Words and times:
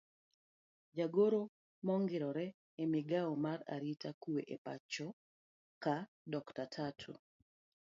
Jagoro 0.99 1.41
maongirore 1.85 2.45
e 2.81 2.83
migao 2.93 3.31
mar 3.45 3.59
arita 3.75 4.09
kwe 4.21 4.39
e 4.55 4.57
pachoka 4.65 5.93
dr.Tatu 6.33 7.11